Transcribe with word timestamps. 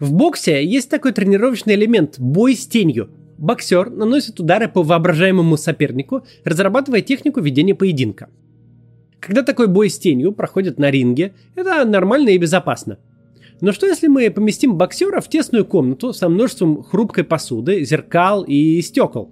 В 0.00 0.12
боксе 0.12 0.64
есть 0.64 0.90
такой 0.90 1.12
тренировочный 1.12 1.74
элемент– 1.74 2.16
бой 2.18 2.56
с 2.56 2.66
тенью. 2.66 3.10
Боксер 3.38 3.90
наносит 3.90 4.40
удары 4.40 4.68
по 4.68 4.82
воображаемому 4.82 5.56
сопернику, 5.56 6.24
разрабатывая 6.44 7.00
технику 7.00 7.40
ведения 7.40 7.74
поединка. 7.74 8.28
Когда 9.20 9.42
такой 9.42 9.68
бой 9.68 9.88
с 9.88 9.98
тенью 9.98 10.32
проходит 10.32 10.78
на 10.78 10.90
ринге, 10.90 11.34
это 11.54 11.84
нормально 11.84 12.30
и 12.30 12.38
безопасно. 12.38 12.98
Но 13.60 13.72
что 13.72 13.86
если 13.86 14.08
мы 14.08 14.30
поместим 14.30 14.76
боксера 14.76 15.20
в 15.20 15.28
тесную 15.28 15.64
комнату 15.64 16.12
со 16.12 16.28
множеством 16.28 16.82
хрупкой 16.82 17.24
посуды, 17.24 17.84
зеркал 17.84 18.42
и 18.42 18.82
стекол? 18.82 19.30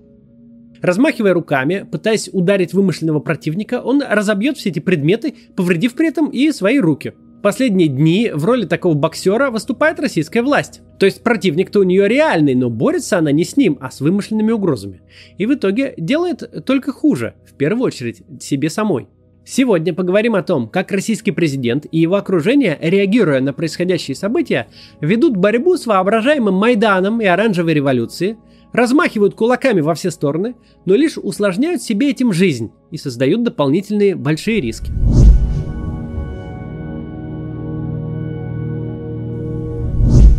Размахивая 0.81 1.35
руками, 1.35 1.87
пытаясь 1.91 2.31
ударить 2.33 2.73
вымышленного 2.73 3.21
противника, 3.21 3.81
он 3.81 4.03
разобьет 4.03 4.57
все 4.57 4.71
эти 4.71 4.79
предметы, 4.79 5.35
повредив 5.55 5.95
при 5.95 6.09
этом 6.09 6.29
и 6.29 6.51
свои 6.53 6.79
руки. 6.79 7.15
Последние 7.43 7.89
дни 7.89 8.31
в 8.33 8.45
роли 8.45 8.67
такого 8.67 8.95
боксера 8.95 9.51
выступает 9.51 9.99
российская 9.99 10.43
власть. 10.43 10.81
То 11.01 11.07
есть 11.07 11.25
противник-то 11.25 11.81
у 11.81 11.83
нее 11.83 12.07
реальный, 12.07 12.55
но 12.55 12.71
борется 12.71 13.19
она 13.19 13.33
не 13.33 13.45
с 13.45 13.57
ним, 13.57 13.79
а 13.81 13.91
с 13.91 14.01
вымышленными 14.01 14.53
угрозами. 14.53 15.01
И 15.39 15.47
в 15.47 15.55
итоге 15.55 15.95
делает 15.97 16.65
только 16.65 16.93
хуже, 16.93 17.35
в 17.45 17.55
первую 17.55 17.87
очередь 17.87 18.23
себе 18.41 18.71
самой. 18.71 19.09
Сегодня 19.45 19.93
поговорим 19.93 20.37
о 20.37 20.45
том, 20.45 20.69
как 20.69 20.93
российский 20.93 21.33
президент 21.33 21.85
и 21.91 21.99
его 21.99 22.15
окружение, 22.15 22.79
реагируя 22.81 23.41
на 23.41 23.53
происходящие 23.53 24.15
события, 24.15 24.69
ведут 25.01 25.37
борьбу 25.37 25.77
с 25.77 25.87
воображаемым 25.87 26.55
Майданом 26.55 27.21
и 27.21 27.27
оранжевой 27.27 27.75
революцией, 27.75 28.37
размахивают 28.73 29.35
кулаками 29.35 29.81
во 29.81 29.95
все 29.95 30.13
стороны, 30.13 30.55
но 30.85 30.95
лишь 30.95 31.19
усложняют 31.19 31.83
себе 31.83 32.11
этим 32.11 32.33
жизнь 32.33 32.71
и 32.93 32.97
создают 32.97 33.43
дополнительные 33.43 34.15
большие 34.15 34.61
риски. 34.61 34.93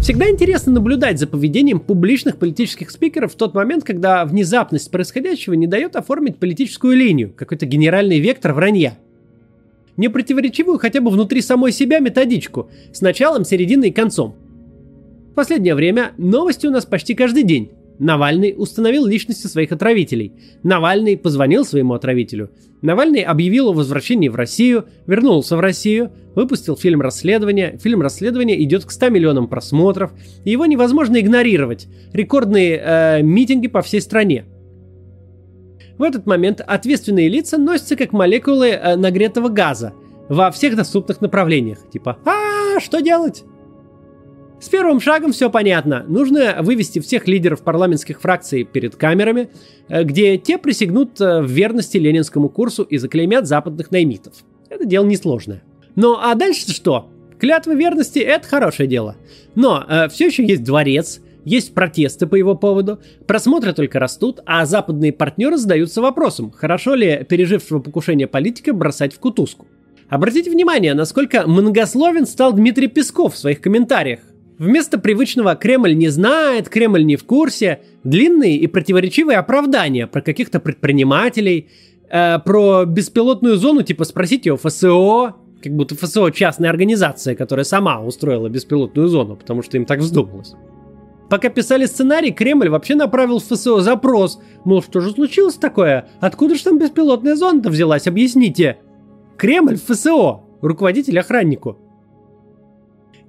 Всегда 0.04 0.30
интересно 0.30 0.74
наблюдать 0.74 1.18
за 1.18 1.28
поведением 1.28 1.80
публичных 1.80 2.36
политических 2.36 2.92
спикеров 2.92 3.32
в 3.32 3.38
тот 3.38 3.54
момент, 3.54 3.86
когда 3.86 4.26
внезапность 4.26 4.92
происходящего 4.92 5.54
не 5.54 5.66
дает 5.66 5.96
оформить 5.96 6.40
политическую 6.40 6.98
линию, 6.98 7.32
какой-то 7.34 7.66
генеральный 7.66 8.20
вектор 8.20 8.52
вранья. 8.52 8.98
Непротиворечивую 9.96 10.78
хотя 10.78 11.00
бы 11.00 11.10
внутри 11.10 11.40
самой 11.42 11.72
себя 11.72 12.00
методичку, 12.00 12.70
с 12.92 13.00
началом, 13.00 13.46
серединой 13.46 13.88
и 13.88 13.94
концом. 13.94 14.36
В 15.32 15.36
последнее 15.36 15.74
время 15.74 16.12
новости 16.18 16.68
у 16.68 16.72
нас 16.72 16.86
почти 16.86 17.14
каждый 17.14 17.44
день. 17.44 17.72
Навальный 18.00 18.54
установил 18.58 19.06
личности 19.06 19.48
своих 19.48 19.72
отравителей. 19.72 20.34
Навальный 20.64 21.18
позвонил 21.18 21.66
своему 21.66 21.94
отравителю. 21.94 22.52
Навальный 22.82 23.22
объявил 23.22 23.70
о 23.70 23.74
возвращении 23.74 24.30
в 24.30 24.36
Россию, 24.36 24.86
вернулся 25.08 25.56
в 25.56 25.60
Россию, 25.60 26.12
выпустил 26.36 26.76
фильм 26.76 27.02
«Расследование». 27.02 27.78
Фильм 27.82 28.02
«Расследование» 28.02 28.62
идет 28.64 28.86
к 28.86 28.92
100 28.92 29.10
миллионам 29.10 29.48
просмотров, 29.48 30.12
и 30.44 30.52
его 30.52 30.66
невозможно 30.66 31.20
игнорировать. 31.20 31.88
Рекордные 32.12 32.82
э, 32.84 33.22
митинги 33.22 33.68
по 33.68 33.82
всей 33.82 34.02
стране. 34.02 34.46
В 35.98 36.04
этот 36.04 36.26
момент 36.26 36.60
ответственные 36.66 37.30
лица 37.30 37.58
носятся 37.58 37.96
как 37.96 38.12
молекулы 38.12 38.70
э, 38.70 38.96
нагретого 38.96 39.50
газа 39.50 39.94
во 40.28 40.52
всех 40.52 40.76
доступных 40.76 41.22
направлениях. 41.22 41.78
Типа 41.92 42.18
«А, 42.26 42.80
что 42.80 43.02
делать?» 43.02 43.44
С 44.64 44.70
первым 44.70 45.02
шагом 45.02 45.34
все 45.34 45.50
понятно. 45.50 46.06
Нужно 46.08 46.60
вывести 46.62 47.00
всех 47.00 47.28
лидеров 47.28 47.64
парламентских 47.64 48.22
фракций 48.22 48.64
перед 48.64 48.96
камерами, 48.96 49.50
э, 49.90 50.04
где 50.06 50.38
те 50.38 50.58
присягнут 50.58 51.20
э, 51.20 51.42
в 51.42 51.52
верности 51.52 51.98
ленинскому 51.98 52.48
курсу 52.48 52.84
и 52.84 52.98
заклеймят 52.98 53.46
западных 53.46 53.92
наймитов. 53.92 54.36
Это 54.70 54.86
дело 54.86 55.04
несложное. 55.04 55.64
Ну 55.98 56.18
а 56.18 56.34
дальше 56.36 56.72
что? 56.72 57.10
Клятва 57.40 57.74
верности– 57.74 58.20
это 58.20 58.48
хорошее 58.48 58.88
дело. 58.88 59.18
Но 59.54 59.84
э, 59.86 60.08
все 60.08 60.28
еще 60.28 60.48
есть 60.48 60.64
дворец, 60.64 61.20
есть 61.44 61.74
протесты 61.74 62.26
по 62.26 62.36
его 62.36 62.56
поводу, 62.56 63.02
просмотры 63.28 63.74
только 63.74 64.00
растут, 64.00 64.40
а 64.46 64.66
западные 64.66 65.12
партнеры 65.12 65.58
задаются 65.58 66.02
вопросом, 66.02 66.52
хорошо 66.52 66.96
ли 66.96 67.26
пережившего 67.28 67.80
покушение 67.80 68.28
политика 68.28 68.72
бросать 68.72 69.14
в 69.14 69.20
кутузку. 69.20 69.68
Обратите 70.08 70.50
внимание, 70.50 70.94
насколько 70.94 71.46
многословен 71.46 72.26
стал 72.26 72.54
Дмитрий 72.54 72.88
Песков 72.88 73.34
в 73.34 73.38
своих 73.38 73.60
комментариях. 73.60 74.22
Вместо 74.58 75.00
привычного 75.00 75.56
«Кремль 75.56 75.96
не 75.96 76.10
знает», 76.10 76.70
«Кремль 76.70 77.04
не 77.04 77.16
в 77.16 77.24
курсе» 77.24 77.82
длинные 78.04 78.58
и 78.58 78.68
противоречивые 78.68 79.38
оправдания 79.40 80.06
про 80.06 80.22
каких-то 80.22 80.60
предпринимателей, 80.60 81.70
э, 82.10 82.40
про 82.40 82.86
беспилотную 82.86 83.58
зону, 83.58 83.82
типа 83.82 84.04
спросите 84.04 84.52
у 84.52 84.58
ФСО, 84.58 85.36
как 85.64 85.74
будто 85.74 85.96
ФСО 85.96 86.30
частная 86.32 86.70
организация, 86.70 87.36
которая 87.36 87.64
сама 87.64 88.02
устроила 88.02 88.48
беспилотную 88.48 89.08
зону, 89.08 89.38
потому 89.38 89.64
что 89.64 89.78
им 89.78 89.86
так 89.86 90.00
вздумалось. 90.00 90.54
Пока 91.30 91.50
писали 91.50 91.86
сценарий, 91.86 92.32
Кремль 92.32 92.70
вообще 92.70 92.94
направил 92.94 93.40
в 93.40 93.46
ФСО 93.46 93.82
запрос, 93.82 94.40
мол, 94.66 94.84
что 94.84 95.00
же 95.00 95.12
случилось 95.12 95.56
такое? 95.56 96.10
Откуда 96.20 96.54
же 96.54 96.64
там 96.64 96.78
беспилотная 96.78 97.36
зона 97.36 97.68
взялась, 97.70 98.06
объясните? 98.06 98.78
Кремль 99.38 99.78
в 99.78 99.86
ФСО, 99.86 100.42
руководитель 100.62 101.20
охраннику. 101.20 101.80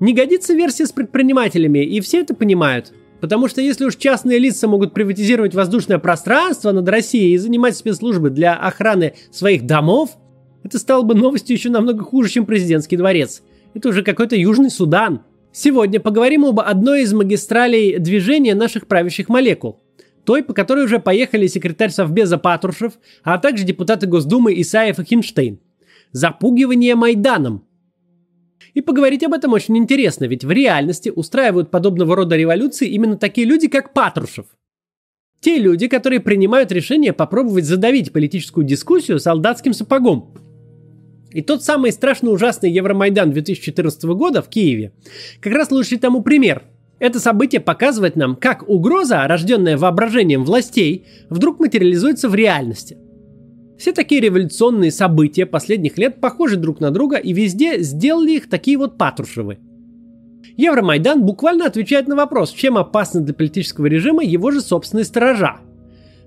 Не 0.04 0.12
годится 0.12 0.52
версия 0.52 0.84
с 0.84 0.92
предпринимателями, 0.92 1.78
и 1.78 1.98
все 2.02 2.20
это 2.20 2.34
понимают. 2.34 2.92
Потому 3.22 3.48
что 3.48 3.62
если 3.62 3.86
уж 3.86 3.96
частные 3.96 4.38
лица 4.38 4.68
могут 4.68 4.92
приватизировать 4.92 5.54
воздушное 5.54 5.98
пространство 5.98 6.72
над 6.72 6.86
Россией 6.86 7.32
и 7.32 7.38
занимать 7.38 7.74
спецслужбы 7.74 8.28
для 8.28 8.54
охраны 8.54 9.14
своих 9.30 9.64
домов, 9.64 10.10
это 10.62 10.78
стало 10.78 11.04
бы 11.04 11.14
новостью 11.14 11.56
еще 11.56 11.70
намного 11.70 12.04
хуже, 12.04 12.28
чем 12.28 12.44
президентский 12.44 12.98
дворец. 12.98 13.42
Это 13.72 13.88
уже 13.88 14.02
какой-то 14.02 14.36
Южный 14.36 14.68
Судан. 14.68 15.22
Сегодня 15.52 16.00
поговорим 16.00 16.44
об 16.44 16.60
одной 16.60 17.04
из 17.04 17.14
магистралей 17.14 17.98
движения 17.98 18.54
наших 18.54 18.86
правящих 18.86 19.30
молекул. 19.30 19.80
Той, 20.26 20.42
по 20.42 20.52
которой 20.52 20.84
уже 20.84 20.98
поехали 20.98 21.46
секретарь 21.46 21.88
Совбеза 21.88 22.36
Патрушев, 22.36 22.98
а 23.22 23.38
также 23.38 23.64
депутаты 23.64 24.06
Госдумы 24.06 24.52
Исаев 24.60 24.98
и 24.98 25.04
Хинштейн. 25.04 25.60
Запугивание 26.12 26.94
Майданом– 26.94 27.64
и 28.74 28.80
поговорить 28.80 29.22
об 29.22 29.32
этом 29.32 29.52
очень 29.52 29.78
интересно, 29.78 30.24
ведь 30.24 30.44
в 30.44 30.50
реальности 30.50 31.10
устраивают 31.14 31.70
подобного 31.70 32.16
рода 32.16 32.36
революции 32.36 32.88
именно 32.88 33.16
такие 33.16 33.46
люди, 33.46 33.68
как 33.68 33.94
Патрушев. 33.94 34.46
Те 35.40 35.58
люди, 35.58 35.88
которые 35.88 36.20
принимают 36.20 36.72
решение 36.72 37.12
попробовать 37.12 37.66
задавить 37.66 38.12
политическую 38.12 38.66
дискуссию 38.66 39.20
солдатским 39.20 39.72
сапогом. 39.72 40.34
И 41.32 41.42
тот 41.42 41.62
самый 41.62 41.92
страшно 41.92 42.30
ужасный 42.30 42.70
Евромайдан 42.70 43.30
2014 43.30 44.04
года 44.04 44.42
в 44.42 44.48
Киеве 44.48 44.92
как 45.40 45.52
раз 45.52 45.70
лучший 45.70 45.98
тому 45.98 46.22
пример. 46.22 46.62
Это 46.98 47.20
событие 47.20 47.60
показывает 47.60 48.16
нам, 48.16 48.36
как 48.36 48.68
угроза, 48.68 49.26
рожденная 49.26 49.76
воображением 49.76 50.44
властей, 50.44 51.06
вдруг 51.28 51.60
материализуется 51.60 52.28
в 52.28 52.34
реальности. 52.34 52.96
Все 53.78 53.92
такие 53.92 54.20
революционные 54.20 54.90
события 54.90 55.46
последних 55.46 55.98
лет 55.98 56.20
похожи 56.20 56.56
друг 56.56 56.80
на 56.80 56.90
друга 56.90 57.16
и 57.16 57.32
везде 57.32 57.82
сделали 57.82 58.32
их 58.32 58.48
такие 58.48 58.78
вот 58.78 58.96
Патрушевы. 58.96 59.58
Евромайдан 60.56 61.22
буквально 61.22 61.66
отвечает 61.66 62.06
на 62.06 62.14
вопрос, 62.14 62.52
чем 62.52 62.78
опасны 62.78 63.20
для 63.22 63.34
политического 63.34 63.86
режима 63.86 64.22
его 64.22 64.50
же 64.52 64.60
собственные 64.60 65.04
сторожа, 65.04 65.56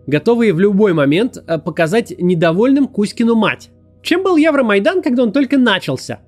готовые 0.06 0.54
в 0.54 0.60
любой 0.60 0.94
момент 0.94 1.38
э, 1.38 1.58
показать 1.60 2.14
недовольным 2.18 2.88
Кузькину 2.88 3.36
мать. 3.36 3.70
Чем 4.02 4.24
был 4.24 4.36
Евромайдан, 4.36 5.02
когда 5.02 5.24
он 5.24 5.32
только 5.32 5.58
начался? 5.58 6.20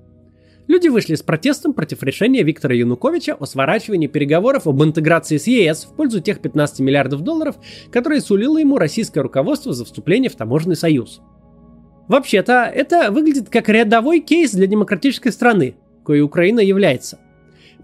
Люди 0.70 0.86
вышли 0.86 1.16
с 1.16 1.22
протестом 1.24 1.72
против 1.72 2.04
решения 2.04 2.44
Виктора 2.44 2.76
Януковича 2.76 3.34
о 3.34 3.44
сворачивании 3.44 4.06
переговоров 4.06 4.68
об 4.68 4.80
интеграции 4.84 5.36
с 5.36 5.48
ЕС 5.48 5.82
в 5.82 5.96
пользу 5.96 6.20
тех 6.20 6.38
15 6.40 6.78
миллиардов 6.78 7.22
долларов, 7.22 7.56
которые 7.90 8.20
сулило 8.20 8.56
ему 8.56 8.78
российское 8.78 9.20
руководство 9.20 9.72
за 9.72 9.84
вступление 9.84 10.30
в 10.30 10.36
таможенный 10.36 10.76
союз. 10.76 11.22
Вообще-то, 12.06 12.70
это 12.72 13.10
выглядит 13.10 13.48
как 13.48 13.68
рядовой 13.68 14.20
кейс 14.20 14.52
для 14.52 14.68
демократической 14.68 15.32
страны, 15.32 15.74
коей 16.06 16.20
Украина 16.20 16.60
является. 16.60 17.18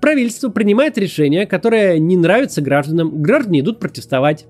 Правительство 0.00 0.48
принимает 0.48 0.96
решение, 0.96 1.44
которое 1.44 1.98
не 1.98 2.16
нравится 2.16 2.62
гражданам, 2.62 3.20
граждане 3.20 3.62
идут 3.62 3.80
протестовать. 3.80 4.46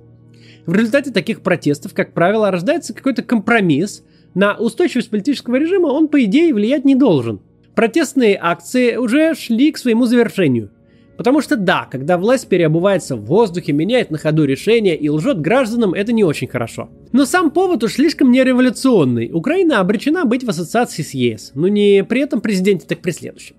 В 0.67 0.75
результате 0.75 1.11
таких 1.11 1.41
протестов, 1.41 1.94
как 1.94 2.12
правило, 2.12 2.50
рождается 2.50 2.93
какой-то 2.93 3.23
компромисс, 3.23 4.05
на 4.35 4.55
устойчивость 4.59 5.09
политического 5.09 5.56
режима 5.56 5.87
он, 5.87 6.09
по 6.09 6.23
идее, 6.23 6.53
влиять 6.53 6.85
не 6.85 6.94
должен– 6.94 7.41
Протестные 7.76 8.38
акции 8.40 8.96
уже 8.96 9.34
шли 9.34 9.70
к 9.70 9.76
своему 9.76 10.06
завершению. 10.06 10.70
Потому 11.19 11.43
что 11.43 11.56
да, 11.56 11.87
когда 11.90 12.17
власть 12.17 12.49
переобувается 12.49 13.17
в 13.17 13.26
воздухе, 13.26 13.73
меняет 13.73 14.11
на 14.11 14.17
ходу 14.17 14.44
решения 14.44 14.96
и 14.96 15.11
лжет 15.11 15.43
гражданам, 15.43 15.93
это 15.93 16.12
не 16.12 16.25
очень 16.25 16.49
хорошо. 16.49 16.88
Но 17.12 17.26
сам 17.26 17.50
повод 17.50 17.84
уж 17.84 17.93
слишком 17.93 18.32
не 18.32 18.43
революционный. 18.43 19.31
Украина 19.31 19.81
обречена 19.81 20.25
быть 20.25 20.43
в 20.43 20.49
ассоциации 20.49 21.02
с 21.02 21.12
ЕС, 21.12 21.52
но 21.55 21.69
не 21.69 22.02
при 22.02 22.23
этом 22.23 22.40
президенте, 22.40 22.87
так 22.87 23.00
при 23.00 23.11
следующем. 23.11 23.56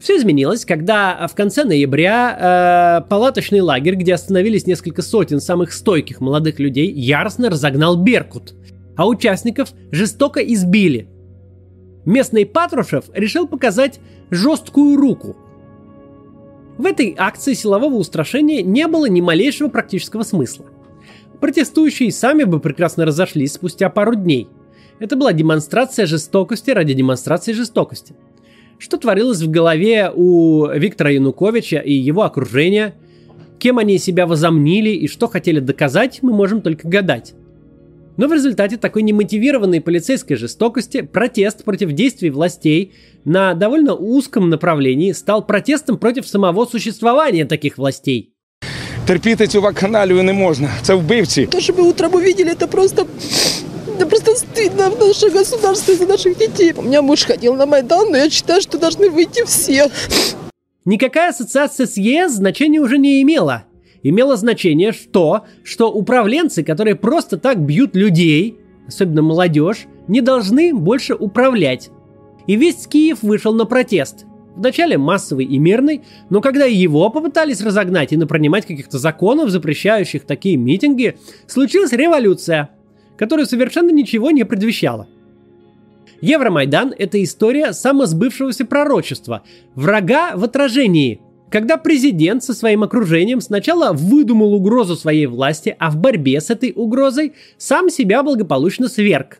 Все 0.00 0.16
изменилось, 0.16 0.64
когда 0.64 1.26
в 1.26 1.34
конце 1.34 1.64
ноября 1.64 3.02
э, 3.04 3.08
палаточный 3.08 3.60
лагерь, 3.60 3.96
где 3.96 4.14
остановились 4.14 4.66
несколько 4.66 5.02
сотен 5.02 5.40
самых 5.40 5.74
стойких 5.74 6.20
молодых 6.20 6.58
людей, 6.58 6.90
яростно 6.90 7.50
разогнал 7.50 7.96
Беркут, 7.96 8.54
а 8.96 9.06
участников 9.06 9.74
жестоко 9.90 10.40
избили, 10.40 11.08
Местный 12.06 12.46
Патрушев 12.46 13.06
решил 13.12 13.48
показать 13.48 14.00
жесткую 14.30 14.96
руку. 14.96 15.36
В 16.78 16.86
этой 16.86 17.14
акции 17.18 17.52
силового 17.52 17.96
устрашения 17.96 18.62
не 18.62 18.86
было 18.86 19.06
ни 19.06 19.20
малейшего 19.20 19.68
практического 19.68 20.22
смысла. 20.22 20.66
Протестующие 21.40 22.12
сами 22.12 22.44
бы 22.44 22.60
прекрасно 22.60 23.04
разошлись 23.04 23.54
спустя 23.54 23.90
пару 23.90 24.14
дней. 24.14 24.48
Это 25.00 25.16
была 25.16 25.32
демонстрация 25.32 26.06
жестокости 26.06 26.70
ради 26.70 26.94
демонстрации 26.94 27.52
жестокости. 27.52 28.14
Что 28.78 28.98
творилось 28.98 29.42
в 29.42 29.50
голове 29.50 30.12
у 30.14 30.68
Виктора 30.68 31.10
Януковича 31.10 31.78
и 31.78 31.92
его 31.92 32.22
окружения, 32.22 32.94
кем 33.58 33.78
они 33.78 33.98
себя 33.98 34.26
возомнили 34.26 34.90
и 34.90 35.08
что 35.08 35.26
хотели 35.26 35.60
доказать, 35.60 36.20
мы 36.22 36.32
можем 36.32 36.60
только 36.60 36.86
гадать. 36.86 37.34
Но 38.17 38.27
в 38.27 38.33
результате 38.33 38.77
такой 38.77 39.03
немотивированной 39.03 39.81
полицейской 39.81 40.35
жестокости 40.35 41.01
протест 41.01 41.63
против 41.63 41.93
действий 41.93 42.29
властей 42.29 42.91
на 43.25 43.53
довольно 43.53 43.95
узком 43.95 44.49
направлении 44.49 45.11
стал 45.13 45.45
протестом 45.45 45.97
против 45.97 46.27
самого 46.27 46.65
существования 46.65 47.45
таких 47.45 47.77
властей. 47.77 48.33
Терпіти 49.05 49.47
цю 49.47 49.61
вакханалію 49.61 50.23
не 50.23 50.33
можна. 50.33 50.69
Це 50.81 50.93
вбивці. 50.93 51.45
То, 51.45 51.59
что 51.59 51.73
мы 51.73 51.89
утром 51.89 52.13
увидели, 52.13 52.51
это 52.51 52.67
просто... 52.67 53.05
Это 53.97 54.05
просто 54.05 54.31
стыдно 54.31 54.89
в 54.89 54.99
наше 54.99 55.29
государство 55.29 55.95
за 55.95 56.05
наших 56.05 56.37
детей. 56.37 56.73
У 56.75 56.81
меня 56.81 57.01
муж 57.01 57.25
ходил 57.25 57.55
на 57.55 57.65
Майдан, 57.65 58.11
но 58.11 58.17
я 58.17 58.29
считаю, 58.29 58.61
что 58.61 58.77
должны 58.77 59.09
выйти 59.09 59.43
все. 59.45 59.89
Никакая 60.85 61.29
ассоциация 61.29 61.85
с 61.85 61.97
ЕС 61.97 62.31
значения 62.33 62.79
уже 62.81 62.97
не 62.97 63.21
имела. 63.21 63.63
Имело 64.08 64.36
значение 64.36 64.92
что, 64.92 65.46
что 65.64 65.90
управленцы, 65.90 66.62
которые 66.62 66.94
просто 66.94 67.38
так 67.38 67.58
бьют 67.58 67.96
людей, 67.96 68.56
особенно 68.86 69.20
молодежь, 69.20 69.86
не 70.06 70.20
должны 70.20 70.72
больше 70.72 71.16
управлять. 71.16 71.90
И 72.46 72.54
весь 72.54 72.86
Киев 72.86 73.24
вышел 73.24 73.52
на 73.52 73.64
протест. 73.64 74.24
Вначале 74.54 74.96
массовый 74.96 75.44
и 75.44 75.58
мирный, 75.58 76.04
но 76.30 76.40
когда 76.40 76.66
его 76.66 77.10
попытались 77.10 77.60
разогнать 77.60 78.12
и 78.12 78.16
напронимать 78.16 78.64
каких-то 78.64 78.98
законов, 78.98 79.50
запрещающих 79.50 80.24
такие 80.24 80.56
митинги, 80.56 81.18
случилась 81.48 81.90
революция, 81.90 82.70
которая 83.18 83.44
совершенно 83.44 83.90
ничего 83.90 84.30
не 84.30 84.44
предвещала. 84.44 85.08
Евромайдан– 86.20 86.94
это 86.96 87.20
история 87.24 87.72
самосбывшегося 87.72 88.66
пророчества, 88.66 89.42
врага 89.74 90.36
в 90.36 90.44
отражении, 90.44 91.20
когда 91.50 91.76
президент 91.76 92.42
со 92.42 92.54
своим 92.54 92.82
окружением 92.82 93.40
сначала 93.40 93.92
выдумал 93.92 94.54
угрозу 94.54 94.96
своей 94.96 95.26
власти, 95.26 95.76
а 95.78 95.90
в 95.90 95.96
борьбе 95.96 96.40
с 96.40 96.50
этой 96.50 96.72
угрозой 96.74 97.34
сам 97.56 97.88
себя 97.90 98.22
благополучно 98.22 98.88
сверг. 98.88 99.38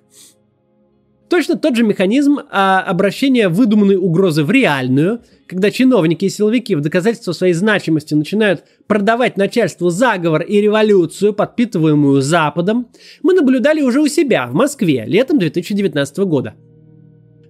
Точно 1.28 1.56
тот 1.56 1.74
же 1.74 1.82
механизм 1.82 2.38
а, 2.50 2.82
обращения 2.82 3.48
выдуманной 3.48 3.96
угрозы 3.96 4.44
в 4.44 4.50
реальную, 4.52 5.22
когда 5.48 5.72
чиновники 5.72 6.26
и 6.26 6.28
силовики 6.28 6.76
в 6.76 6.80
доказательство 6.80 7.32
своей 7.32 7.52
значимости 7.52 8.14
начинают 8.14 8.62
продавать 8.86 9.36
начальству 9.36 9.90
заговор 9.90 10.42
и 10.42 10.60
революцию, 10.60 11.32
подпитываемую 11.32 12.22
Западом, 12.22 12.88
мы 13.22 13.34
наблюдали 13.34 13.82
уже 13.82 14.00
у 14.00 14.06
себя 14.06 14.46
в 14.46 14.54
Москве 14.54 15.04
летом 15.04 15.40
2019 15.40 16.18
года. 16.18 16.54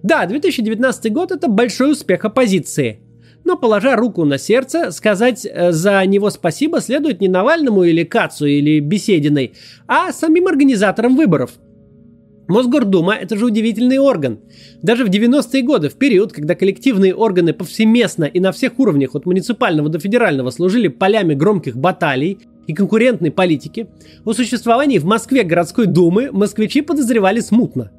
Да, 0.01 0.25
2019 0.25 1.13
год 1.13 1.31
это 1.31 1.47
большой 1.47 1.91
успех 1.91 2.25
оппозиции. 2.25 3.01
Но, 3.47 3.55
положа 3.55 3.95
руку 3.95 4.25
на 4.25 4.37
сердце, 4.37 4.91
сказать 4.91 5.45
э, 5.45 5.71
за 5.71 6.05
него 6.05 6.29
спасибо 6.29 6.81
следует 6.81 7.21
не 7.21 7.29
Навальному 7.29 7.85
или 7.85 8.03
Кацу 8.03 8.45
или 8.45 8.81
Бесединой, 8.81 9.53
а 9.87 10.11
самим 10.11 10.47
организаторам 10.47 11.15
выборов– 11.15 11.51
Мосгордума– 12.49 13.13
это 13.21 13.37
же 13.37 13.45
удивительный 13.45 13.99
орган. 13.99 14.39
Даже 14.81 15.05
в 15.05 15.09
90-е 15.09 15.63
годы, 15.63 15.87
в 15.89 15.95
период, 15.95 16.33
когда 16.33 16.55
коллективные 16.55 17.13
органы 17.13 17.53
повсеместно 17.53 18.25
и 18.25 18.39
на 18.39 18.51
всех 18.51 18.79
уровнях 18.79 19.15
от 19.15 19.25
муниципального 19.25 19.89
до 19.89 19.99
федерального 19.99 20.49
служили 20.49 20.89
полями 20.89 21.33
громких 21.33 21.77
баталий 21.77 22.39
и 22.67 22.73
конкурентной 22.73 23.31
политики, 23.31 23.87
о 24.25 24.33
существовании 24.33 24.97
в 24.97 25.05
Москве 25.05 25.43
городской 25.43 25.87
думы 25.87 26.31
москвичи 26.31 26.81
подозревали 26.81 27.41
смутно. 27.41 27.91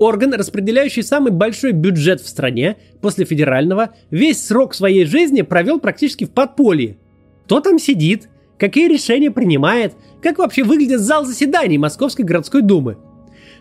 Орган, 0.00 0.32
распределяющий 0.34 1.02
самый 1.02 1.30
большой 1.30 1.72
бюджет 1.72 2.20
в 2.20 2.28
стране 2.28 2.76
после 3.00 3.24
федерального, 3.24 3.90
весь 4.10 4.44
срок 4.44 4.74
своей 4.74 5.04
жизни 5.04 5.42
провел 5.42 5.78
практически 5.78 6.24
в 6.24 6.30
подполье. 6.30 6.96
Кто 7.44 7.60
там 7.60 7.78
сидит, 7.78 8.28
какие 8.58 8.88
решения 8.88 9.30
принимает, 9.30 9.92
как 10.22 10.38
вообще 10.38 10.64
выглядит 10.64 11.00
зал 11.00 11.24
заседаний 11.24 11.78
Московской 11.78 12.24
городской 12.24 12.62
думы– 12.62 12.96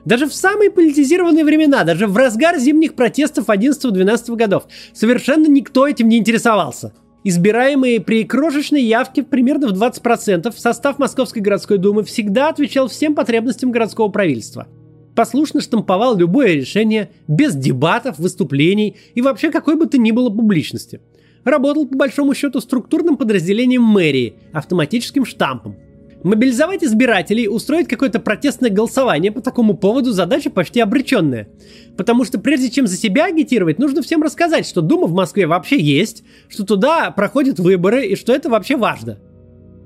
даже 0.06 0.28
в 0.28 0.34
самые 0.34 0.72
политизированные 0.72 1.44
времена, 1.44 1.84
даже 1.84 2.08
в 2.08 2.16
разгар 2.16 2.58
зимних 2.58 2.96
протестов 2.96 3.48
11-12 3.50 4.36
годов, 4.36 4.64
совершенно 4.94 5.48
никто 5.48 5.88
этим 5.88 6.08
не 6.08 6.18
интересовался. 6.18 6.94
Избираемые 7.26 8.00
при 8.00 8.24
крошечной 8.24 8.82
явке 8.82 9.24
примерно 9.24 9.68
в 9.68 9.74
20% 9.74 10.54
состав 10.58 11.00
Московской 11.00 11.42
городской 11.42 11.78
думы 11.78 12.04
всегда 12.04 12.48
отвечал 12.48 12.88
всем 12.88 13.14
потребностям 13.14 13.72
городского 13.72 14.08
правительства. 14.08 14.68
Послушно 15.16 15.62
штамповал 15.62 16.18
любое 16.18 16.54
решение, 16.54 17.12
без 17.28 17.56
дебатов, 17.56 18.20
выступлений 18.20 18.98
и 19.16 19.22
вообще 19.22 19.52
какой 19.52 19.76
бы 19.76 19.86
то 19.86 19.98
ни 19.98 20.12
было 20.12 20.30
публичности. 20.30 21.02
Работал 21.44 21.88
по 21.88 21.96
большому 21.96 22.34
счету 22.34 22.60
структурным 22.62 23.18
подразделением 23.18 23.84
мэрии, 23.84 24.36
автоматическим 24.54 25.26
штампом– 25.26 25.76
Мобилизовать 26.24 26.84
избирателей, 26.84 27.48
устроить 27.48 27.88
какое-то 27.88 28.20
протестное 28.20 28.70
голосование 28.70 29.32
по 29.32 29.40
такому 29.40 29.78
поводу 29.78 30.12
задача 30.12 30.50
почти 30.50 30.82
обреченная. 30.82 31.48
Потому 31.96 32.26
что 32.26 32.40
прежде 32.40 32.70
чем 32.70 32.88
за 32.88 32.98
себя 32.98 33.26
агитировать, 33.26 33.80
нужно 33.80 34.02
всем 34.02 34.22
рассказать, 34.22 34.68
что 34.68 34.82
Дума 34.82 35.08
в 35.08 35.14
Москве 35.14 35.48
вообще 35.48 35.80
есть, 35.80 36.24
что 36.50 36.66
туда 36.66 37.12
проходят 37.12 37.60
выборы 37.60 38.06
и 38.06 38.16
что 38.18 38.34
это 38.34 38.50
вообще 38.50 38.76
важно. 38.76 39.18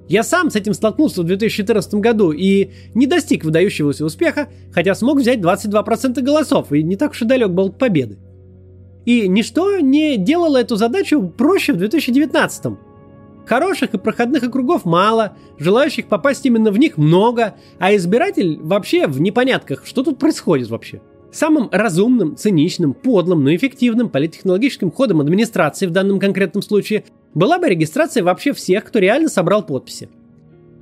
Я 0.08 0.24
сам 0.24 0.50
с 0.50 0.56
этим 0.56 0.74
столкнулся 0.74 1.22
в 1.22 1.26
2014 1.26 1.96
году 1.96 2.32
и 2.32 2.72
не 2.94 3.08
достиг 3.08 3.46
выдающегося 3.46 4.06
успеха, 4.06 4.50
хотя 4.72 4.96
смог 4.96 5.20
взять 5.20 5.40
22% 5.40 6.22
голосов 6.22 6.72
и 6.72 6.84
не 6.84 6.96
так 6.96 7.12
уж 7.12 7.22
и 7.22 7.26
далек 7.26 7.50
был 7.50 7.68
от 7.68 7.78
победы. 7.78 8.18
И 9.06 9.28
ничто 9.28 9.80
не 9.80 10.18
делало 10.18 10.58
эту 10.58 10.76
задачу 10.76 11.22
проще 11.38 11.74
в 11.74 11.78
2019 11.78 12.66
-м. 12.66 12.78
Хороших 13.46 13.94
и 13.94 13.98
проходных 13.98 14.44
округов 14.44 14.86
мало, 14.86 15.36
желающих 15.58 16.08
попасть 16.08 16.46
именно 16.46 16.72
в 16.72 16.78
них 16.78 16.98
много, 16.98 17.56
а 17.78 17.94
избиратель 17.96 18.58
вообще 18.62 19.08
в 19.08 19.20
непонятках, 19.20 19.86
что 19.86 20.04
тут 20.04 20.18
происходит 20.18 20.70
вообще. 20.70 21.02
Самым 21.34 21.68
разумным, 21.72 22.38
циничным, 22.38 22.94
подлым, 22.94 23.44
но 23.44 23.56
эффективным 23.56 24.10
политтехнологическим 24.10 24.92
ходом 24.92 25.20
администрации 25.20 25.88
в 25.88 25.92
данном 25.92 26.20
конкретном 26.20 26.62
случае 26.62 27.06
была 27.34 27.58
бы 27.58 27.68
регистрация 27.68 28.24
вообще 28.24 28.54
всех, 28.54 28.84
кто 28.86 29.00
реально 29.00 29.30
собрал 29.30 29.66
подписи. 29.66 30.10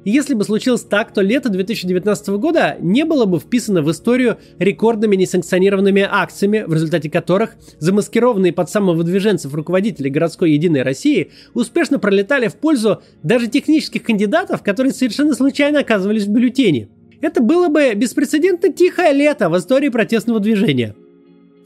Если 0.04 0.34
бы 0.34 0.44
случилось 0.44 0.82
так, 0.82 1.14
то 1.14 1.22
лето 1.22 1.48
2019 1.48 2.30
года 2.30 2.76
не 2.82 3.06
было 3.06 3.24
бы 3.26 3.40
вписано 3.40 3.82
в 3.82 3.90
историю 3.92 4.40
рекордными 4.60 5.16
несанкционированными 5.16 6.06
акциями, 6.10 6.66
в 6.68 6.74
результате 6.74 7.10
которых 7.10 7.56
замаскированные 7.80 8.52
под 8.52 8.70
самовыдвиженцев 8.70 9.54
руководители 9.54 10.10
городской 10.10 10.52
Единой 10.52 10.82
России 10.82 11.32
успешно 11.54 11.98
пролетали 11.98 12.50
в 12.50 12.56
пользу 12.56 13.02
даже 13.24 13.48
технических 13.48 14.04
кандидатов, 14.04 14.64
которые 14.64 14.92
совершенно 14.92 15.34
случайно 15.34 15.80
оказывались 15.80 16.26
в 16.26 16.30
бюллетене. 16.30 16.90
Это 17.22 17.42
было 17.42 17.70
бы 17.70 17.94
беспрецедентно 17.94 18.74
тихое 18.74 19.14
лето 19.14 19.50
в 19.50 19.58
истории 19.58 19.90
протестного 19.90 20.40
движения– 20.40 20.96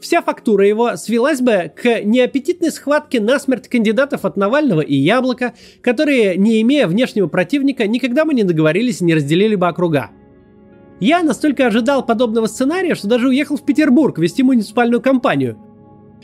Вся 0.00 0.20
фактура 0.20 0.66
его 0.66 0.96
свелась 0.96 1.40
бы 1.40 1.72
к 1.74 2.02
неаппетитной 2.02 2.70
схватке 2.70 3.20
насмерть 3.20 3.68
кандидатов 3.68 4.24
от 4.24 4.36
Навального 4.36 4.82
и 4.82 4.94
Яблока, 4.94 5.54
которые, 5.80 6.36
не 6.36 6.60
имея 6.62 6.86
внешнего 6.86 7.28
противника, 7.28 7.86
никогда 7.86 8.24
бы 8.24 8.34
не 8.34 8.44
договорились 8.44 9.00
и 9.00 9.04
не 9.04 9.14
разделили 9.14 9.54
бы 9.54 9.66
округа. 9.66 10.10
Я 11.00 11.22
настолько 11.22 11.66
ожидал 11.66 12.04
подобного 12.04 12.46
сценария, 12.46 12.94
что 12.94 13.08
даже 13.08 13.28
уехал 13.28 13.56
в 13.56 13.64
Петербург 13.64 14.18
вести 14.18 14.42
муниципальную 14.42 15.00
кампанию, 15.00 15.58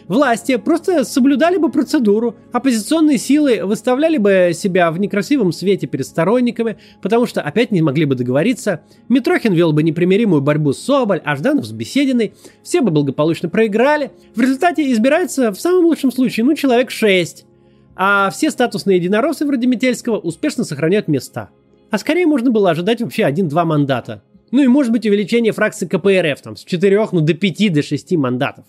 Власти 0.09 0.57
просто 0.57 1.05
соблюдали 1.05 1.57
бы 1.57 1.71
процедуру, 1.71 2.37
оппозиционные 2.53 3.19
силы 3.19 3.65
выставляли 3.65 4.19
бы 4.19 4.53
себя 4.55 4.91
в 4.91 4.99
некрасивом 4.99 5.53
свете 5.53 5.87
перед 5.87 6.07
сторонниками, 6.07 6.77
потому 7.01 7.27
что 7.27 7.41
опять 7.41 7.71
не 7.71 7.83
могли 7.83 8.05
бы 8.05 8.15
договориться, 8.15 8.83
Митрохин 9.09 9.53
вел 9.53 9.73
бы 9.73 9.83
непримиримую 9.83 10.43
борьбу 10.43 10.73
с 10.73 10.79
Соболь, 10.79 11.21
а 11.25 11.37
Жданов 11.37 11.67
с 11.67 11.73
Бесединой, 11.73 12.35
все 12.63 12.81
бы 12.81 12.91
благополучно 12.91 13.49
проиграли. 13.49 14.13
В 14.35 14.41
результате 14.41 14.91
избирается 14.93 15.53
в 15.53 15.61
самом 15.61 15.85
лучшем 15.85 16.11
случае, 16.11 16.45
ну, 16.45 16.55
человек 16.55 16.91
6, 16.91 17.47
а 17.95 18.31
все 18.31 18.51
статусные 18.51 18.99
единороссы 18.99 19.45
вроде 19.45 19.67
Метельского 19.67 20.19
успешно 20.19 20.65
сохраняют 20.65 21.09
места. 21.09 21.51
А 21.91 21.99
скорее 21.99 22.27
можно 22.27 22.51
было 22.51 22.71
ожидать 22.71 23.03
вообще 23.03 23.25
один-два 23.25 23.65
мандата. 23.65 24.23
Ну 24.51 24.63
и 24.63 24.67
может 24.67 24.93
быть 24.93 25.07
увеличение 25.07 25.53
фракции 25.53 25.87
КПРФ 25.87 26.41
там 26.43 26.57
с 26.57 26.65
4 26.65 27.09
ну, 27.13 27.21
до 27.21 27.35
5 27.35 27.73
до 27.73 27.83
6 27.83 28.13
мандатов. 28.17 28.65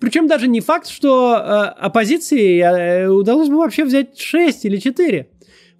Причем 0.00 0.26
даже 0.26 0.48
не 0.48 0.60
факт, 0.60 0.88
что 0.88 1.34
э, 1.34 1.40
оппозиции 1.80 2.60
э, 2.60 3.08
удалось 3.08 3.48
бы 3.48 3.56
вообще 3.56 3.84
взять 3.84 4.18
6 4.18 4.64
или 4.64 4.76
4. 4.76 5.28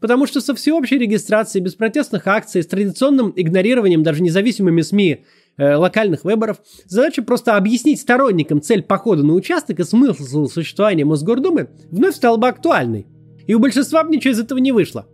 Потому 0.01 0.27
что 0.27 0.41
со 0.41 0.55
всеобщей 0.55 0.99
регистрацией, 0.99 1.63
без 1.63 1.75
протестных 1.75 2.27
акций, 2.27 2.63
с 2.63 2.67
традиционным 2.67 3.33
игнорированием 3.35 4.03
даже 4.03 4.23
независимыми 4.23 4.83
СМИ 4.83 5.25
э, 5.57 5.75
локальных 5.75 6.25
выборов, 6.25 6.59
задача 6.87 7.23
просто 7.23 7.57
объяснить 7.57 8.01
сторонникам 8.01 8.63
цель 8.63 8.83
похода 8.83 9.25
на 9.25 9.35
участок 9.35 9.81
и 9.81 9.85
смысл 9.85 10.47
существования 10.47 11.05
Мосгордумы 11.05 11.69
вновь 11.91 12.15
стала 12.15 12.37
бы 12.37 12.49
актуальной. 12.49 13.07
И 13.47 13.55
у 13.55 13.59
большинства 13.59 14.05
бы 14.05 14.15
ничего 14.15 14.33
из 14.33 14.41
этого 14.41 14.59
не 14.59 14.73
вышло. 14.73 15.07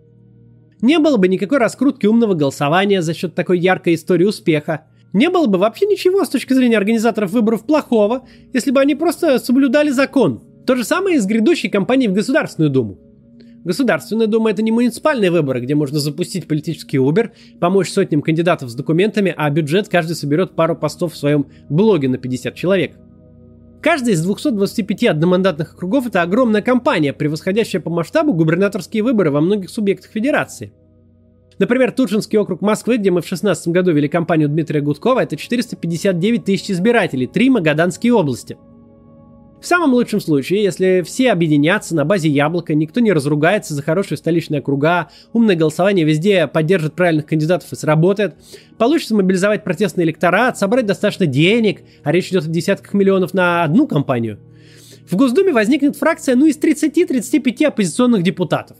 Не 0.82 0.98
было 0.98 1.16
бы 1.16 1.28
никакой 1.28 1.58
раскрутки 1.58 2.06
умного 2.06 2.34
голосования 2.34 3.00
за 3.00 3.14
счет 3.14 3.34
такой 3.34 3.58
яркой 3.58 3.94
истории 3.94 4.24
успеха. 4.24 4.86
Не 5.14 5.30
было 5.30 5.46
бы 5.46 5.58
вообще 5.58 5.86
ничего 5.86 6.24
с 6.24 6.28
точки 6.28 6.52
зрения 6.54 6.76
организаторов 6.76 7.30
выборов 7.30 7.64
плохого, 7.64 8.26
если 8.52 8.72
бы 8.72 8.80
они 8.80 8.96
просто 8.96 9.38
соблюдали 9.38 9.90
закон. 9.90 10.42
То 10.66 10.74
же 10.74 10.82
самое 10.82 11.16
и 11.16 11.20
с 11.20 11.26
грядущей 11.26 11.70
кампанией 11.70 12.10
в 12.10 12.14
Государственную 12.14 12.70
Думу. 12.70 12.98
Государственная 13.62 14.26
Дума– 14.26 14.50
это 14.52 14.60
не 14.62 14.72
муниципальные 14.72 15.30
выборы, 15.30 15.60
где 15.60 15.76
можно 15.76 16.00
запустить 16.00 16.48
политический 16.48 16.98
Uber, 16.98 17.30
помочь 17.60 17.90
сотням 17.90 18.22
кандидатов 18.22 18.70
с 18.70 18.74
документами, 18.74 19.32
а 19.36 19.48
бюджет 19.50 19.88
каждый 19.88 20.16
соберет 20.16 20.56
пару 20.56 20.76
постов 20.76 21.14
в 21.14 21.16
своем 21.16 21.46
блоге 21.70 22.08
на 22.08 22.18
50 22.18 22.54
человек. 22.56 22.96
Каждый 23.80 24.14
из 24.14 24.22
225 24.22 25.04
одномандатных 25.04 25.74
округов– 25.74 26.06
это 26.08 26.22
огромная 26.22 26.60
кампания, 26.60 27.12
превосходящая 27.12 27.80
по 27.80 27.88
масштабу 27.88 28.32
губернаторские 28.32 29.04
выборы 29.04 29.30
во 29.30 29.40
многих 29.40 29.70
субъектах 29.70 30.10
федерации. 30.10 30.72
Например, 31.58 31.92
Турчинский 31.92 32.38
округ 32.38 32.60
Москвы, 32.60 32.96
где 32.96 33.10
мы 33.10 33.20
в 33.20 33.24
2016 33.24 33.68
году 33.68 33.92
вели 33.92 34.08
кампанию 34.08 34.48
Дмитрия 34.48 34.80
Гудкова, 34.80 35.20
это 35.20 35.36
459 35.36 36.44
тысяч 36.44 36.70
избирателей, 36.70 37.26
три 37.26 37.50
Магаданские 37.50 38.14
области– 38.14 38.56
в 39.64 39.66
самом 39.66 39.94
лучшем 39.94 40.20
случае, 40.20 40.62
если 40.62 41.02
все 41.06 41.32
объединятся 41.32 41.96
на 41.96 42.04
базе 42.04 42.28
яблока, 42.28 42.74
никто 42.74 43.00
не 43.00 43.14
разругается 43.14 43.72
за 43.72 43.82
хорошие 43.82 44.18
столичные 44.18 44.60
округа, 44.60 45.08
умное 45.32 45.56
голосование 45.56 46.04
везде 46.04 46.46
поддержит 46.46 46.92
правильных 46.92 47.24
кандидатов 47.24 47.72
и 47.72 47.76
сработает, 47.76 48.34
получится 48.76 49.14
мобилизовать 49.14 49.64
протестный 49.64 50.04
электорат, 50.04 50.58
собрать 50.58 50.84
достаточно 50.84 51.24
денег, 51.24 51.80
а 52.02 52.12
речь 52.12 52.28
идет 52.28 52.44
о 52.44 52.50
десятках 52.50 52.92
миллионов 52.92 53.32
на 53.32 53.64
одну 53.64 53.86
компанию, 53.86 54.38
в 55.10 55.16
Госдуме 55.16 55.50
возникнет 55.50 55.96
фракция 55.96 56.36
ну 56.36 56.44
из 56.44 56.58
30-35 56.58 57.64
оппозиционных 57.64 58.22
депутатов. 58.22 58.76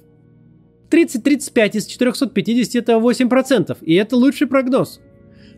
30-35 0.95 1.71
из 1.73 1.87
450 1.87 2.77
это 2.77 2.93
8%, 2.93 3.77
и 3.83 3.95
это 3.95 4.17
лучший 4.17 4.47
прогноз. 4.47 5.01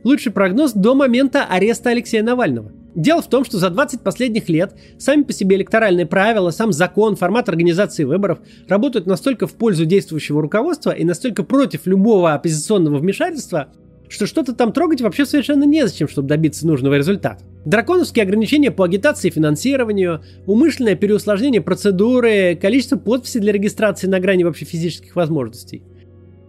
Лучший 0.05 0.33
прогноз 0.33 0.73
до 0.73 0.95
момента 0.95 1.45
ареста 1.45 1.91
Алексея 1.91 2.23
Навального– 2.23 2.73
Дело 2.97 3.21
в 3.21 3.29
том, 3.29 3.45
что 3.45 3.59
за 3.59 3.69
20 3.69 4.01
последних 4.01 4.49
лет 4.49 4.75
сами 4.99 5.23
по 5.23 5.35
себе 5.35 5.57
электоральные 5.57 6.07
правила, 6.07 6.51
сам 6.51 6.73
закон, 6.73 7.15
формат 7.15 7.51
организации 7.51 8.05
выборов 8.05 8.39
работают 8.69 9.07
настолько 9.07 9.47
в 9.47 9.53
пользу 9.53 9.85
действующего 9.85 10.41
руководства 10.41 10.93
и 10.93 11.05
настолько 11.05 11.45
против 11.45 11.87
любого 11.87 12.33
оппозиционного 12.33 12.97
вмешательства, 12.97 13.69
что 14.09 14.27
что-то 14.27 14.55
там 14.55 14.73
трогать 14.73 15.01
вообще 15.01 15.27
совершенно 15.27 15.65
незачем, 15.65 16.09
чтобы 16.09 16.29
добиться 16.29 16.67
нужного 16.67 16.95
результата. 16.95 17.45
Драконовские 17.65 18.23
ограничения 18.23 18.71
по 18.71 18.85
агитации 18.85 19.29
и 19.29 19.33
финансированию, 19.33 20.23
умышленное 20.47 20.95
переусложнение 20.95 21.61
процедуры, 21.61 22.59
количество 22.61 22.97
подписей 22.97 23.41
для 23.41 23.53
регистрации 23.53 24.07
на 24.07 24.21
грани 24.21 24.45
вообще 24.45 24.65
физических 24.65 25.17
возможностей. 25.17 25.83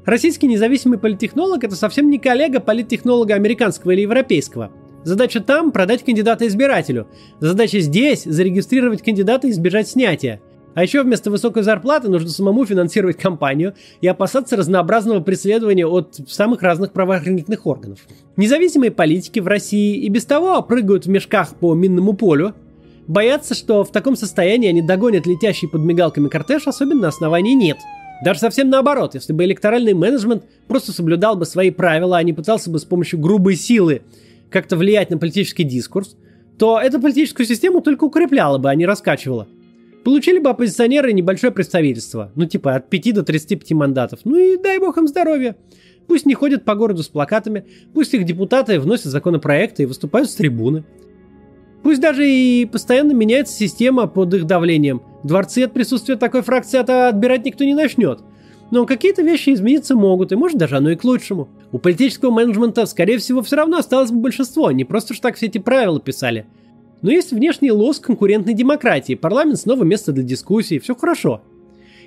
Российский 0.05 0.47
независимый 0.47 0.99
политтехнолог– 0.99 1.63
это 1.65 1.75
совсем 1.75 2.09
не 2.09 2.19
коллега 2.19 2.59
политтехнолога 2.59 3.35
американского 3.35 3.91
или 3.91 4.01
европейского– 4.01 4.71
Задача 5.07 5.39
там– 5.39 5.71
продать 5.73 6.03
кандидата 6.03 6.45
избирателю. 6.47 7.07
Задача 7.39 7.79
здесь– 7.79 8.23
зарегистрировать 8.25 9.01
кандидата 9.01 9.47
и 9.47 9.51
избежать 9.51 9.87
снятия. 9.87 10.41
А 10.77 10.83
еще 10.83 11.01
вместо 11.01 11.31
высокой 11.31 11.63
зарплаты 11.63 12.07
нужно 12.07 12.29
самому 12.29 12.63
финансировать 12.63 13.17
кампанию 13.17 13.73
и 13.99 14.05
опасаться 14.05 14.55
разнообразного 14.55 15.21
преследования 15.21 15.87
от 15.87 16.19
самых 16.27 16.61
разных 16.61 16.91
правоохранительных 16.91 17.65
органов. 17.65 18.01
Независимые 18.35 18.91
политики 18.91 19.39
в 19.39 19.47
России 19.47 19.95
и 19.97 20.07
без 20.07 20.25
того 20.25 20.61
прыгают 20.61 21.07
в 21.07 21.09
мешках 21.09 21.55
по 21.55 21.73
минному 21.73 22.13
полю, 22.13 22.53
боятся, 23.07 23.55
что 23.55 23.83
в 23.83 23.91
таком 23.91 24.15
состоянии 24.15 24.69
они 24.69 24.83
догонят 24.83 25.25
летящий 25.25 25.67
под 25.67 25.81
мигалками 25.81 26.27
кортеж, 26.27 26.67
особенно 26.67 27.07
оснований 27.07 27.55
нет. 27.55 27.77
Даже 28.23 28.41
совсем 28.41 28.69
наоборот, 28.69 29.15
если 29.15 29.33
бы 29.33 29.45
электоральный 29.45 29.95
менеджмент 29.95 30.43
просто 30.67 30.91
соблюдал 30.91 31.35
бы 31.35 31.47
свои 31.47 31.71
правила, 31.71 32.17
а 32.17 32.23
не 32.23 32.33
пытался 32.33 32.69
бы 32.69 32.77
с 32.77 32.85
помощью 32.85 33.17
грубой 33.17 33.55
силы 33.55 34.03
как-то 34.51 34.77
влиять 34.77 35.09
на 35.09 35.17
политический 35.17 35.63
дискурс, 35.63 36.15
то 36.59 36.79
эту 36.79 37.01
политическую 37.01 37.47
систему 37.47 37.81
только 37.81 38.03
укрепляла 38.03 38.59
бы, 38.59 38.69
а 38.69 38.75
не 38.75 38.85
раскачивала. 38.85 39.47
Получили 40.07 40.39
бы 40.39 40.51
оппозиционеры 40.51 41.11
небольшое 41.11 41.51
представительство, 41.51 42.31
ну 42.35 42.45
типа 42.45 42.75
от 42.75 42.89
5 42.89 43.13
до 43.13 43.23
35 43.23 43.71
мандатов, 43.73 44.21
ну 44.23 44.37
и 44.37 44.55
дай 44.55 44.79
бог 44.79 44.97
им 44.97 45.05
здоровья. 45.05 45.57
Пусть 46.07 46.25
не 46.25 46.33
ходят 46.33 46.63
по 46.63 46.75
городу 46.75 47.03
с 47.03 47.09
плакатами, 47.09 47.65
пусть 47.93 48.13
их 48.13 48.23
депутаты 48.23 48.79
вносят 48.79 49.07
законопроекты 49.07 49.83
и 49.83 49.85
выступают 49.85 50.29
с 50.29 50.35
трибуны. 50.35 50.85
Пусть 51.83 51.99
даже 51.99 52.25
и 52.25 52.63
постоянно 52.63 53.11
меняется 53.11 53.53
система 53.53 54.07
под 54.07 54.33
их 54.33 54.45
давлением. 54.45 55.01
Дворцы 55.25 55.63
от 55.63 55.73
присутствия 55.73 56.15
такой 56.15 56.41
фракции 56.41 56.79
отбирать 56.79 57.43
никто 57.43 57.65
не 57.65 57.73
начнет– 57.73 58.21
но 58.69 58.85
какие-то 58.85 59.21
вещи 59.21 59.53
измениться 59.53 59.95
могут, 59.95 60.31
и 60.31 60.35
может 60.35 60.57
даже 60.57 60.77
оно 60.77 60.91
и 60.91 60.95
к 60.95 61.03
лучшему. 61.03 61.47
У 61.71 61.79
политического 61.79 62.31
менеджмента, 62.31 62.85
скорее 62.85 63.17
всего, 63.17 63.41
все 63.41 63.55
равно 63.55 63.77
осталось 63.77 64.11
бы 64.11 64.19
большинство, 64.19 64.71
не 64.71 64.83
просто 64.83 65.13
ж 65.13 65.19
так 65.19 65.35
все 65.35 65.45
эти 65.45 65.57
правила 65.57 65.99
писали. 65.99 66.45
Но 67.01 67.11
есть 67.11 67.31
внешний 67.31 67.71
лоск 67.71 68.05
конкурентной 68.05 68.53
демократии, 68.53 69.15
парламент 69.15 69.59
снова 69.59 69.83
место 69.83 70.11
для 70.11 70.23
дискуссий, 70.23 70.79
все 70.79 70.95
хорошо. 70.95 71.41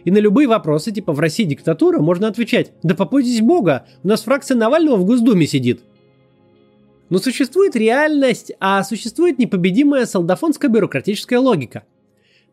И 0.04 0.10
на 0.10 0.18
любые 0.18 0.48
вопросы, 0.48 0.90
типа 0.92 1.12
в 1.12 1.20
России 1.20 1.44
диктатура, 1.44 2.00
можно 2.00 2.26
отвечать 2.26 2.72
«Да 2.82 2.94
попойтесь 2.94 3.40
Бога, 3.40 3.86
у 4.02 4.08
нас 4.08 4.22
фракция 4.22 4.56
Навального 4.56 4.96
в 4.96 5.04
Госдуме 5.04 5.46
сидит». 5.46 5.82
Но 7.08 7.18
существует 7.18 7.76
реальность, 7.76 8.52
а 8.60 8.82
существует 8.84 9.38
непобедимая 9.38 10.06
солдафонская 10.06 10.70
бюрократическая 10.70 11.38
логика– 11.38 11.84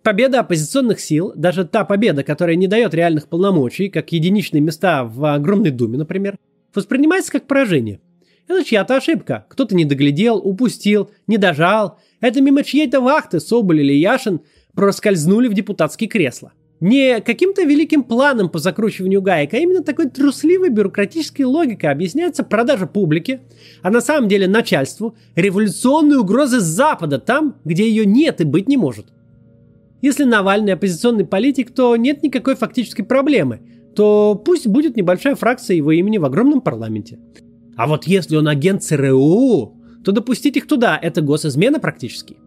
победа 0.07 0.39
оппозиционных 0.39 1.01
сил, 1.01 1.33
даже 1.35 1.65
та 1.65 1.83
победа, 1.83 2.23
которая 2.23 2.55
не 2.55 2.67
дает 2.67 2.93
реальных 2.93 3.27
полномочий, 3.27 3.89
как 3.89 4.13
единичные 4.13 4.61
места 4.61 5.03
в 5.03 5.33
огромной 5.33 5.71
думе, 5.71 5.97
например, 5.97 6.37
воспринимается 6.73 7.29
как 7.29 7.45
поражение. 7.45 7.99
Это 8.47 8.63
чья-то 8.63 8.95
ошибка. 8.95 9.45
Кто-то 9.49 9.75
не 9.75 9.83
доглядел, 9.83 10.37
упустил, 10.37 11.11
не 11.27 11.37
дожал. 11.37 11.99
Это 12.19 12.41
мимо 12.41 12.63
чьей-то 12.63 13.01
вахты 13.01 13.39
Соболь 13.39 13.81
или 13.81 13.93
Яшин 13.93 14.41
проскользнули 14.73 15.47
в 15.47 15.53
депутатские 15.53 16.09
кресла. 16.09 16.53
Не 16.79 17.21
каким-то 17.21 17.63
великим 17.63 18.03
планом 18.03 18.49
по 18.49 18.59
закручиванию 18.59 19.21
гаек, 19.21 19.53
а 19.53 19.57
именно 19.57 19.83
такой 19.83 20.09
трусливой 20.09 20.69
бюрократической 20.69 21.41
логикой 21.41 21.89
объясняется 21.89 22.43
продажа 22.43 22.85
публике, 22.85 23.41
а 23.81 23.89
на 23.89 23.99
самом 23.99 24.27
деле 24.27 24.47
начальству, 24.47 25.15
революционной 25.35 26.17
угрозы 26.17 26.59
Запада 26.59 27.17
там, 27.17 27.55
где 27.65 27.89
ее 27.89 28.05
нет 28.05 28.41
и 28.41 28.43
быть 28.43 28.67
не 28.67 28.77
может. 28.77 29.07
Если 30.03 30.23
Навальный 30.23 30.73
оппозиционный 30.73 31.25
политик, 31.25 31.71
то 31.71 31.95
нет 31.95 32.21
никакой 32.21 32.55
фактической 32.55 33.01
проблемы, 33.01 33.61
то 33.95 34.35
пусть 34.35 34.67
будет 34.67 34.95
небольшая 34.95 35.33
фракция 35.33 35.75
его 35.75 35.91
имени 35.91 36.19
в 36.19 36.25
огромном 36.25 36.61
парламенте. 36.61 37.17
А 37.75 37.87
вот 37.87 38.05
если 38.05 38.35
он 38.35 38.47
агент 38.47 38.83
ЦРУ, 38.83 39.76
то 40.07 40.13
допустить 40.13 40.55
их 40.55 40.67
туда– 40.67 40.97
это 41.01 41.19
госизмена 41.19 41.81
практически. 41.81 42.37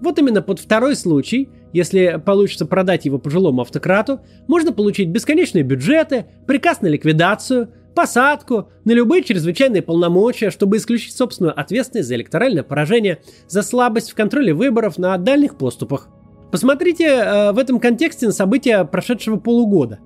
Вот 0.00 0.18
именно 0.18 0.42
под 0.42 0.58
второй 0.58 0.96
случай, 0.96 1.48
если 1.72 2.20
получится 2.26 2.66
продать 2.66 3.04
его 3.04 3.20
пожилому 3.20 3.62
автократу, 3.62 4.22
можно 4.48 4.72
получить 4.72 5.08
бесконечные 5.08 5.62
бюджеты, 5.62 6.26
приказ 6.48 6.80
на 6.80 6.88
ликвидацию, 6.88 7.72
посадку, 7.94 8.70
на 8.84 8.90
любые 8.90 9.22
чрезвычайные 9.22 9.80
полномочия, 9.80 10.50
чтобы 10.50 10.76
исключить 10.78 11.14
собственную 11.14 11.56
ответственность 11.56 12.08
за 12.08 12.16
электоральное 12.16 12.64
поражение, 12.64 13.20
за 13.46 13.62
слабость 13.62 14.10
в 14.10 14.16
контроле 14.16 14.52
выборов 14.52 14.98
на 14.98 15.16
дальних 15.18 15.56
поступах. 15.56 16.08
Посмотрите 16.50 17.06
э, 17.06 17.52
в 17.52 17.58
этом 17.58 17.78
контексте 17.78 18.26
на 18.26 18.32
события 18.32 18.82
прошедшего 18.82 19.36
полугода. 19.36 20.00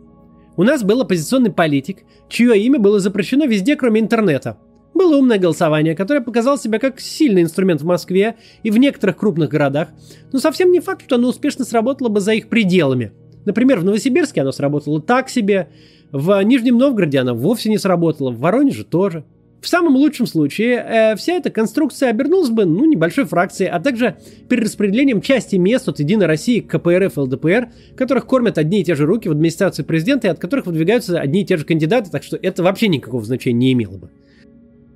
У 0.59 0.63
нас 0.63 0.83
был 0.83 1.01
оппозиционный 1.01 1.53
политик, 1.53 2.01
чье 2.29 2.61
имя 2.61 2.79
было 2.79 3.01
запрещено 3.01 3.47
везде, 3.47 3.77
кроме 3.77 4.03
интернета. 4.03 4.59
Было 4.95 5.17
умное 5.17 5.39
голосование, 5.39 5.95
которое 5.95 6.21
показало 6.21 6.59
себя 6.59 6.79
как 6.79 7.01
сильный 7.01 7.43
инструмент 7.43 7.81
в 7.81 7.87
Москве 7.87 8.37
и 8.63 8.71
в 8.71 8.79
некоторых 8.79 9.17
крупных 9.17 9.49
городах, 9.49 9.89
но 10.33 10.39
совсем 10.39 10.71
не 10.71 10.81
факт, 10.81 11.03
что 11.05 11.17
оно 11.17 11.29
успешно 11.29 11.65
сработало 11.65 12.09
бы 12.09 12.21
за 12.21 12.35
их 12.35 12.49
пределами. 12.49 13.13
Например, 13.45 13.81
в 13.81 13.85
Новосибирске 13.85 14.43
оно 14.43 14.53
сработало 14.53 15.01
так 15.01 15.29
себе, 15.29 15.69
в 16.13 16.41
Нижнем 16.43 16.77
Новгороде 16.77 17.19
оно 17.19 17.35
вовсе 17.35 17.71
не 17.71 17.79
сработало, 17.79 18.31
в 18.31 18.39
Воронеже 18.39 18.85
тоже– 18.85 19.25
в 19.63 19.69
самом 19.69 19.95
лучшем 19.95 20.27
случае 20.27 20.75
э, 20.75 21.17
вся 21.17 21.35
эта 21.35 21.49
конструкция 21.49 22.11
обернулась 22.11 22.51
бы 22.51 22.65
ну, 22.65 22.85
небольшой 22.85 23.27
фракцией, 23.27 23.71
а 23.71 23.79
также 23.79 24.17
перераспределением 24.49 25.21
части 25.21 25.55
мест 25.55 25.89
от 25.89 26.01
Единой 26.01 26.27
России 26.27 26.59
к 26.59 26.69
КПРФ 26.69 27.17
и 27.17 27.21
ЛДПР, 27.21 27.69
которых 27.97 28.27
кормят 28.27 28.59
одни 28.59 28.81
и 28.81 28.85
те 28.85 28.97
же 28.97 29.07
руки 29.07 29.29
в 29.29 29.33
администрации 29.33 29.85
президента 29.85 30.27
и 30.27 30.31
от 30.31 30.41
которых 30.41 30.67
выдвигаются 30.67 31.21
одни 31.21 31.43
и 31.43 31.45
те 31.45 31.57
же 31.57 31.65
кандидаты, 31.65 32.11
так 32.11 32.25
что 32.25 32.37
это 32.37 32.65
вообще 32.65 32.89
никакого 32.89 33.25
значения 33.25 33.57
не 33.57 33.73
имело 33.73 33.99
бы. 33.99 34.11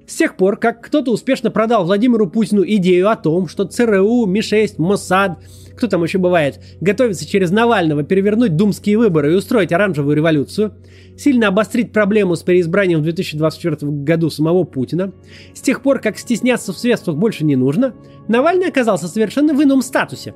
С 0.07 0.15
тех 0.15 0.37
пор, 0.37 0.57
как 0.57 0.85
кто-то 0.85 1.11
успешно 1.11 1.51
продал 1.51 1.85
Владимиру 1.85 2.29
Путину 2.29 2.63
идею 2.65 3.11
о 3.11 3.17
том, 3.17 3.49
что 3.49 3.65
ЦРУ, 3.65 4.27
Ми-6, 4.27 4.75
Моссад, 4.79 5.39
кто 5.77 5.89
там 5.89 6.05
еще 6.05 6.19
бывает, 6.19 6.61
готовится 6.81 7.29
через 7.29 7.51
Навального 7.51 8.05
перевернуть 8.05 8.57
думские 8.57 8.99
выборы 8.99 9.33
и 9.33 9.37
устроить 9.37 9.73
оранжевую 9.73 10.17
революцию, 10.17 10.75
сильно 11.17 11.49
обострить 11.49 11.93
проблему 11.93 12.37
с 12.37 12.43
переизбранием 12.43 13.01
в 13.01 13.03
2024 13.03 13.91
году 13.91 14.31
самого 14.31 14.63
Путина, 14.63 15.13
с 15.55 15.61
тех 15.61 15.83
пор, 15.83 15.99
как 15.99 16.19
стесняться 16.19 16.73
в 16.73 16.79
средствах 16.79 17.17
больше 17.17 17.45
не 17.45 17.57
нужно, 17.57 17.95
Навальный 18.29 18.69
оказался 18.69 19.09
совершенно 19.09 19.55
в 19.55 19.63
ином 19.63 19.83
статусе. 19.83 20.35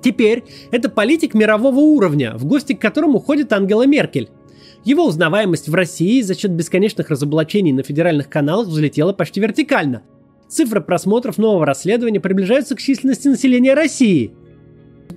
Теперь 0.00 0.44
это 0.70 0.88
политик 0.88 1.34
мирового 1.34 1.80
уровня, 1.80 2.34
в 2.36 2.44
гости 2.44 2.74
к 2.74 2.80
которому 2.80 3.18
ходит 3.18 3.52
Ангела 3.52 3.86
Меркель. 3.86 4.30
Его 4.88 5.04
узнаваемость 5.04 5.68
в 5.68 5.74
России 5.74 6.22
за 6.22 6.34
счет 6.34 6.50
бесконечных 6.52 7.10
разоблачений 7.10 7.72
на 7.72 7.82
федеральных 7.82 8.30
каналах 8.30 8.68
взлетела 8.68 9.12
почти 9.12 9.38
вертикально. 9.38 10.00
Цифры 10.48 10.80
просмотров 10.80 11.36
нового 11.36 11.66
расследования 11.66 12.20
приближаются 12.20 12.74
к 12.74 12.80
численности 12.80 13.28
населения 13.28 13.74
России. 13.74 14.32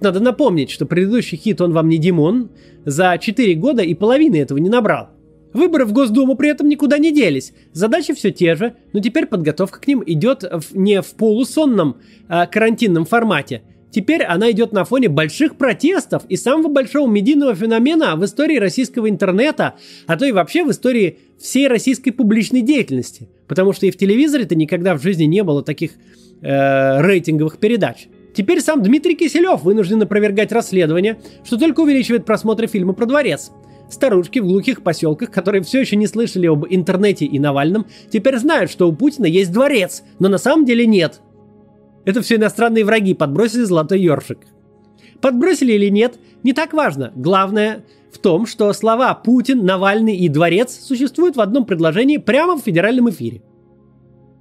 Надо 0.02 0.20
напомнить, 0.20 0.72
что 0.72 0.86
предыдущий 0.86 1.38
хит 1.38 1.62
«Он 1.62 1.72
вам 1.72 1.88
не 1.88 2.00
Димон» 2.00 2.50
за 2.84 3.18
4 3.18 3.54
года 3.54 3.82
и 3.82 3.94
половины 3.94 4.42
этого 4.42 4.58
не 4.58 4.68
набрал. 4.68 5.12
Выборы 5.54 5.86
в 5.86 5.94
Госдуму 5.94 6.36
при 6.36 6.50
этом 6.50 6.68
никуда 6.68 6.98
не 6.98 7.14
делись. 7.14 7.54
Задачи 7.72 8.14
все 8.14 8.32
те 8.32 8.56
же, 8.56 8.76
но 8.92 9.00
теперь 9.00 9.26
подготовка 9.26 9.80
к 9.80 9.88
ним 9.88 10.04
идет 10.06 10.44
в, 10.44 10.76
не 10.76 11.02
в 11.02 11.16
полусонном 11.16 11.96
а, 12.28 12.46
карантинном 12.46 13.06
формате. 13.06 13.62
Теперь 13.92 14.24
она 14.24 14.50
идет 14.52 14.72
на 14.72 14.86
фоне 14.86 15.10
больших 15.10 15.58
протестов 15.58 16.24
и 16.30 16.38
самого 16.38 16.70
большого 16.70 17.10
медийного 17.10 17.54
феномена 17.54 18.16
в 18.16 18.26
истории 18.26 18.58
российского 18.58 19.10
интернета, 19.10 19.76
а 20.08 20.18
то 20.18 20.26
и 20.26 20.32
вообще 20.32 20.64
в 20.64 20.72
истории 20.72 21.20
всей 21.40 21.68
российской 21.68 22.12
публичной 22.12 22.62
деятельности. 22.62 23.30
Потому 23.48 23.74
что 23.74 23.86
и 23.86 23.92
в 23.92 23.98
телевизоре-то 23.98 24.56
никогда 24.56 24.96
в 24.96 25.02
жизни 25.02 25.26
не 25.26 25.44
было 25.44 25.62
таких 25.62 25.92
э, 26.42 27.02
рейтинговых 27.02 27.58
передач. 27.58 28.08
Теперь 28.34 28.62
сам 28.62 28.82
Дмитрий 28.82 29.16
Киселев 29.16 29.64
вынужден 29.64 30.02
опровергать 30.02 30.54
расследование, 30.54 31.20
что 31.44 31.58
только 31.58 31.82
увеличивает 31.82 32.26
просмотры 32.26 32.68
фильма 32.68 32.94
про 32.94 33.06
дворец. 33.06 33.52
Старушки 33.90 34.40
в 34.40 34.46
глухих 34.46 34.84
поселках, 34.84 35.32
которые 35.32 35.64
все 35.64 35.82
еще 35.82 35.98
не 35.98 36.08
слышали 36.08 36.48
об 36.48 36.66
интернете 36.70 37.26
и 37.26 37.40
Навальном, 37.40 37.88
теперь 38.10 38.38
знают, 38.38 38.72
что 38.72 38.88
у 38.88 38.94
Путина 38.94 39.26
есть 39.26 39.52
дворец, 39.52 40.04
но 40.20 40.30
на 40.30 40.38
самом 40.38 40.64
деле 40.64 40.86
нет. 40.86 41.20
Это 42.06 42.22
все 42.22 42.36
иностранные 42.36 42.84
враги 42.84 43.14
подбросили 43.14 43.64
золотой 43.64 44.02
ёршик. 44.02 44.40
Подбросили 45.22 45.74
или 45.74 45.90
нет, 45.90 46.20
не 46.44 46.54
так 46.54 46.74
важно. 46.74 47.12
Главное 47.16 47.86
в 48.12 48.18
том, 48.18 48.46
что 48.46 48.74
слова 48.74 49.14
«Путин», 49.14 49.64
«Навальный» 49.66 50.16
и 50.18 50.28
«Дворец» 50.28 50.78
существуют 50.82 51.36
в 51.36 51.42
одном 51.42 51.66
предложении 51.66 52.18
прямо 52.18 52.58
в 52.58 52.64
федеральном 52.64 53.10
эфире. 53.10 53.42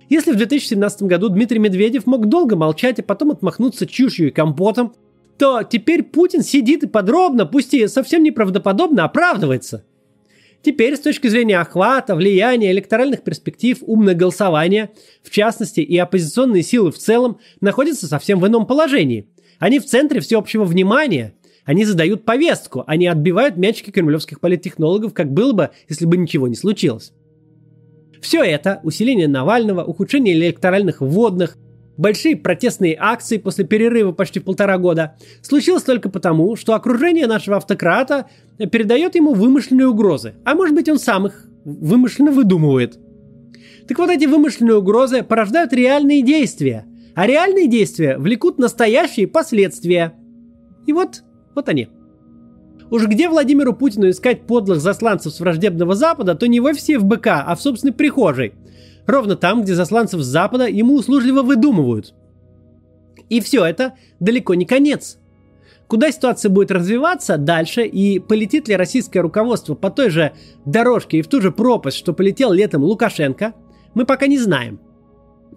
Если 0.09 0.33
в 0.33 0.37
2017 0.37 1.03
году 1.03 1.29
Дмитрий 1.29 1.61
Медведев 1.61 2.07
мог 2.07 2.27
долго 2.27 2.57
молчать, 2.57 2.99
а 2.99 3.03
потом 3.03 3.31
отмахнуться 3.31 3.87
чушью 3.87 4.29
и 4.29 4.33
компотом, 4.33 4.93
то 5.39 5.63
теперь 5.63 6.03
Путин 6.03 6.43
сидит 6.43 6.83
и 6.83 6.89
подробно, 6.89 7.47
пусть 7.47 7.75
и 7.75 7.87
совсем 7.87 8.23
неправдоподобно, 8.25 9.05
оправдывается. 9.05 9.85
Теперь, 10.63 10.97
с 10.97 11.01
точки 11.01 11.29
зрения 11.29 11.59
охвата, 11.59 12.15
влияния, 12.15 12.71
электоральных 12.71 13.23
перспектив, 13.23 13.79
умное 13.83 14.15
голосование, 14.15 14.91
в 15.23 15.31
частности, 15.31 15.81
и 15.81 15.97
оппозиционные 15.97 16.63
силы 16.63 16.93
в 16.93 16.99
целом, 16.99 17.39
находятся 17.61 18.07
совсем 18.07 18.41
в 18.41 18.47
ином 18.47 18.67
положении. 18.67 19.27
Они 19.59 19.79
в 19.79 19.87
центре 19.87 20.21
всеобщего 20.21 20.65
внимания. 20.65 21.35
Они 21.65 21.85
задают 21.85 22.25
повестку, 22.25 22.85
они 22.87 23.07
отбивают 23.07 23.57
мячики 23.57 23.91
кремлевских 23.91 24.41
политтехнологов, 24.41 25.15
как 25.15 25.33
было 25.33 25.53
бы, 25.53 25.71
если 25.89 26.05
бы 26.05 26.17
ничего 26.17 26.49
не 26.49 26.57
случилось. 26.57 27.13
Все 28.21 28.43
это, 28.43 28.81
усиление 28.83 29.29
Навального, 29.29 29.83
ухудшение 29.85 30.35
электоральных 30.35 31.01
вводных, 31.01 31.57
большие 32.01 32.35
протестные 32.35 32.97
акции 32.99 33.37
после 33.37 33.65
перерыва 33.65 34.13
почти 34.13 34.41
полтора 34.41 34.79
года, 34.79 35.17
случилось 35.43 35.83
только 35.83 36.09
потому, 36.09 36.57
что 36.57 36.75
окружение 36.75 37.27
нашего 37.27 37.59
автократа 37.59 38.27
передает 38.73 39.15
ему 39.17 39.35
вымышленные 39.35 39.87
угрозы. 39.87 40.35
А 40.45 40.55
может 40.55 40.75
быть 40.75 40.89
он 40.89 40.99
сам 40.99 41.27
их 41.27 41.47
вымышленно 41.65 42.33
выдумывает. 42.33 42.99
Так 43.87 43.99
вот 43.99 44.09
эти 44.09 44.25
вымышленные 44.25 44.77
угрозы 44.77 45.23
порождают 45.23 45.75
реальные 45.75 46.23
действия, 46.23 46.87
а 47.15 47.27
реальные 47.27 47.69
действия 47.69 48.17
влекут 48.17 48.59
настоящие 48.59 49.27
последствия. 49.27 50.15
И 50.87 50.95
вот, 50.95 51.23
вот 51.55 51.69
они. 51.69 51.89
Уж 52.91 53.07
где 53.09 53.29
Владимиру 53.29 53.75
Путину 53.75 54.09
искать 54.09 54.47
подлых 54.47 54.81
засланцев 54.81 55.35
с 55.35 55.41
враждебного 55.41 55.95
Запада, 55.95 56.35
то 56.35 56.49
не 56.49 56.61
в 56.61 56.65
офисе 56.65 56.99
ФБК, 56.99 57.27
а 57.47 57.55
в 57.55 57.61
собственной 57.61 57.93
прихожей– 57.93 58.55
Ровно 59.11 59.35
там, 59.35 59.63
где 59.63 59.75
засланцев 59.75 60.21
с 60.21 60.27
Запада 60.27 60.69
ему 60.69 60.95
услужливо 60.95 61.43
выдумывают. 61.43 62.15
И 63.29 63.41
все 63.41 63.65
это 63.65 63.95
далеко 64.21 64.55
не 64.55 64.65
конец. 64.65 65.19
Куда 65.89 66.13
ситуация 66.13 66.49
будет 66.49 66.71
развиваться 66.71 67.37
дальше 67.37 67.85
и 67.85 68.21
полетит 68.21 68.69
ли 68.69 68.77
российское 68.77 69.19
руководство 69.21 69.75
по 69.75 69.91
той 69.91 70.11
же 70.11 70.33
дорожке 70.65 71.19
и 71.19 71.23
в 71.23 71.27
ту 71.27 71.41
же 71.41 71.51
пропасть, 71.51 71.97
что 71.97 72.13
полетел 72.13 72.53
летом 72.53 72.85
Лукашенко, 72.85 73.55
мы 73.95 74.07
пока 74.07 74.29
не 74.29 74.39
знаем. 74.39 74.79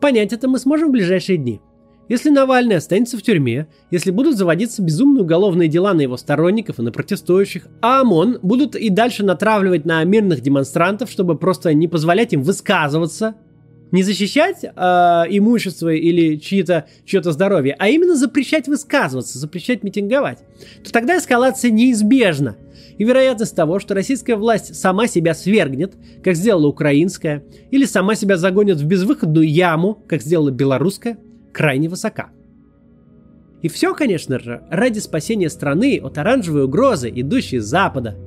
Понять 0.02 0.34
это 0.34 0.48
мы 0.48 0.58
сможем 0.58 0.90
в 0.90 0.94
ближайшие 0.94 1.38
дни. 1.38 1.62
Если 2.10 2.30
Навальный 2.30 2.76
останется 2.76 3.18
в 3.18 3.22
тюрьме, 3.22 3.68
если 3.90 4.12
будут 4.12 4.38
заводиться 4.38 4.82
безумные 4.82 5.24
уголовные 5.24 5.70
дела 5.70 5.94
на 5.94 6.02
его 6.02 6.18
сторонников 6.18 6.80
и 6.80 6.82
на 6.82 6.92
протестующих, 6.92 7.68
а 7.82 8.02
ОМОН 8.02 8.40
будут 8.42 8.76
и 8.76 8.90
дальше 8.90 9.24
натравливать 9.24 9.86
на 9.86 10.04
мирных 10.04 10.42
демонстрантов, 10.42 11.10
чтобы 11.10 11.38
просто 11.38 11.74
не 11.74 11.88
позволять 11.88 12.34
им 12.34 12.44
высказываться, 12.44 13.36
не 13.92 14.04
защищать 14.04 14.64
э, 14.64 14.70
имущество 15.30 15.94
или 15.94 16.36
чьи-то, 16.36 16.88
чье-то 17.06 17.32
здоровье, 17.32 17.76
а 17.80 17.88
именно 17.88 18.16
запрещать 18.16 18.68
высказываться, 18.68 19.40
запрещать 19.40 19.84
митинговать, 19.84 20.40
то 20.84 20.92
тогда 20.92 21.18
эскалация 21.18 21.72
неизбежна. 21.72 22.58
И 22.98 23.04
вероятность 23.06 23.56
того, 23.56 23.80
что 23.80 23.94
российская 23.94 24.36
власть 24.36 24.76
сама 24.76 25.08
себя 25.08 25.34
свергнет, 25.34 25.94
как 26.24 26.36
сделала 26.36 26.68
украинская, 26.68 27.44
или 27.72 27.86
сама 27.86 28.16
себя 28.16 28.36
загонит 28.36 28.78
в 28.78 28.86
безвыходную 28.86 29.50
яму, 29.50 30.04
как 30.08 30.22
сделала 30.22 30.52
белорусская, 30.52 31.18
крайне 31.54 31.88
высока. 31.90 32.32
И 33.62 33.70
все, 33.70 33.94
конечно 33.94 34.40
же, 34.40 34.64
ради 34.70 35.00
спасения 35.00 35.50
страны 35.50 36.00
от 36.04 36.18
оранжевой 36.18 36.66
угрозы, 36.66 37.10
идущей 37.10 37.60
с 37.60 37.66
запада, 37.66 38.18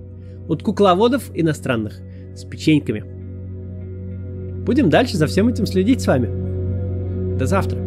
от 0.49 0.63
кукловодов 0.63 1.31
иностранных 1.35 2.01
с 2.35 2.45
печеньками– 2.45 3.05
Будем 4.67 4.91
дальше 4.91 5.17
за 5.17 5.29
всем 5.29 5.47
этим 5.47 5.65
следить 5.65 6.01
с 6.01 6.09
вами. 6.09 7.37
До 7.39 7.47
завтра. 7.47 7.86